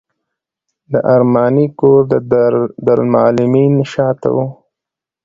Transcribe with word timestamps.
د 0.91 0.93
ارماني 1.15 1.67
کور 1.79 2.01
د 2.11 2.13
دارالمعلمین 2.85 3.73
شاته 3.93 4.29
و. 4.35 4.37